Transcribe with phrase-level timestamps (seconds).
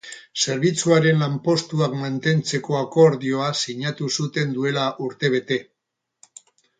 [0.43, 5.59] Zerbitzuaren lanpostuak mantentzeko akordioa sinatu zuten duela urtebete.